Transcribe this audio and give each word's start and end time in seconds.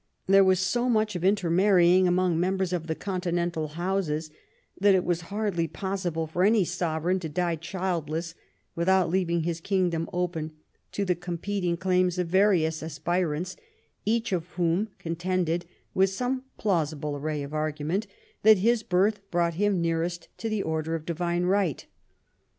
There 0.25 0.43
was 0.43 0.59
so 0.59 0.89
much 0.89 1.15
of 1.15 1.23
inter 1.23 1.51
marrying 1.51 2.07
among 2.07 2.39
members 2.39 2.73
of 2.73 2.87
the 2.87 2.95
continental 2.95 3.67
houses 3.67 4.31
that 4.79 4.95
it 4.95 5.03
was 5.05 5.21
hardly 5.29 5.67
possible 5.67 6.25
for 6.25 6.43
any 6.43 6.65
sovereign 6.65 7.19
to 7.19 7.29
die 7.29 7.55
childless 7.55 8.33
without 8.73 9.11
leaving 9.11 9.43
his 9.43 9.61
kingdom 9.61 10.09
open 10.11 10.53
to 10.93 11.05
the 11.05 11.13
competing 11.13 11.77
claims 11.77 12.17
of 12.17 12.29
various 12.29 12.81
aspirants, 12.81 13.55
each 14.03 14.31
of 14.31 14.47
whom 14.53 14.89
contended, 14.97 15.67
with 15.93 16.09
some 16.09 16.45
plausible 16.57 17.15
array 17.15 17.43
of 17.43 17.53
argument, 17.53 18.07
that 18.41 18.57
his 18.57 18.81
birth 18.81 19.21
brought 19.29 19.53
him 19.53 19.79
nearest 19.83 20.29
in 20.43 20.49
the 20.49 20.63
order 20.63 20.95
of 20.95 21.05
divine 21.05 21.43
right. 21.43 21.85